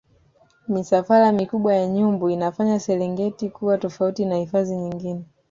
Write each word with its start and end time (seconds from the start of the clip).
misafara 0.67 1.31
mikubwa 1.31 1.73
ya 1.75 1.87
nyumbu 1.87 2.29
inaifanya 2.29 2.79
serengeti 2.79 3.49
kuwa 3.49 3.77
tofauti 3.77 4.25
na 4.25 4.35
hifadhi 4.37 4.75
nyingine 4.75 5.25